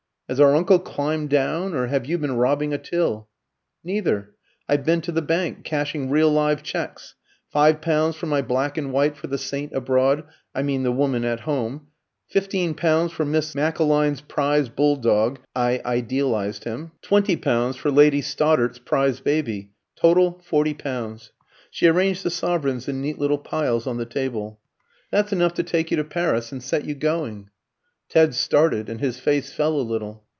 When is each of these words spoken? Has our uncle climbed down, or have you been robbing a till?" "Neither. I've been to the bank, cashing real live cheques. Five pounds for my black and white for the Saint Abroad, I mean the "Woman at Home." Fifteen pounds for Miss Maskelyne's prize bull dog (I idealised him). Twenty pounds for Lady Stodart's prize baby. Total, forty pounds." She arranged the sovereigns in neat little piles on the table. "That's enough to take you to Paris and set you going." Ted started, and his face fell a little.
Has 0.29 0.39
our 0.39 0.55
uncle 0.55 0.79
climbed 0.79 1.29
down, 1.29 1.73
or 1.73 1.87
have 1.87 2.05
you 2.05 2.17
been 2.17 2.37
robbing 2.37 2.71
a 2.73 2.77
till?" 2.77 3.27
"Neither. 3.83 4.33
I've 4.69 4.85
been 4.85 5.01
to 5.01 5.11
the 5.11 5.21
bank, 5.21 5.65
cashing 5.65 6.09
real 6.09 6.29
live 6.31 6.63
cheques. 6.63 7.15
Five 7.49 7.81
pounds 7.81 8.15
for 8.15 8.27
my 8.27 8.41
black 8.41 8.77
and 8.77 8.93
white 8.93 9.17
for 9.17 9.27
the 9.27 9.37
Saint 9.37 9.73
Abroad, 9.73 10.23
I 10.55 10.61
mean 10.61 10.83
the 10.83 10.91
"Woman 10.93 11.25
at 11.25 11.41
Home." 11.41 11.87
Fifteen 12.29 12.75
pounds 12.75 13.11
for 13.11 13.25
Miss 13.25 13.53
Maskelyne's 13.53 14.21
prize 14.21 14.69
bull 14.69 14.95
dog 14.95 15.39
(I 15.53 15.81
idealised 15.85 16.63
him). 16.63 16.93
Twenty 17.01 17.35
pounds 17.35 17.75
for 17.75 17.91
Lady 17.91 18.21
Stodart's 18.21 18.79
prize 18.79 19.19
baby. 19.19 19.71
Total, 19.97 20.39
forty 20.45 20.73
pounds." 20.73 21.33
She 21.69 21.87
arranged 21.87 22.23
the 22.23 22.29
sovereigns 22.29 22.87
in 22.87 23.01
neat 23.01 23.19
little 23.19 23.37
piles 23.37 23.85
on 23.85 23.97
the 23.97 24.05
table. 24.05 24.61
"That's 25.11 25.33
enough 25.33 25.55
to 25.55 25.63
take 25.63 25.91
you 25.91 25.97
to 25.97 26.05
Paris 26.05 26.53
and 26.53 26.63
set 26.63 26.85
you 26.85 26.95
going." 26.95 27.49
Ted 28.09 28.35
started, 28.35 28.89
and 28.89 28.99
his 28.99 29.19
face 29.21 29.53
fell 29.53 29.73
a 29.79 29.81
little. 29.81 30.25